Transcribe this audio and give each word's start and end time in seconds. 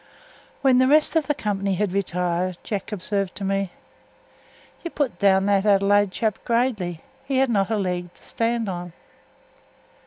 When 0.63 0.77
the 0.77 0.87
rest 0.87 1.15
of 1.15 1.27
the 1.27 1.35
company 1.35 1.75
had 1.75 1.91
retired, 1.91 2.57
Jack 2.63 2.91
observed 2.91 3.35
to 3.35 3.43
me: 3.43 3.69
"You 4.83 4.89
put 4.89 5.19
down 5.19 5.45
that 5.45 5.63
Adelaide 5.63 6.09
chap 6.11 6.39
gradely; 6.43 7.03
he 7.23 7.37
had 7.37 7.51
not 7.51 7.69
a 7.69 7.77
leg 7.77 8.11
to 8.15 8.23
stand 8.23 8.67
on." 8.67 8.93